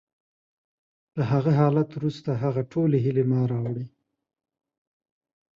[1.17, 3.85] له هغه حالت وروسته، هغه ټولې هیلې ما راوړې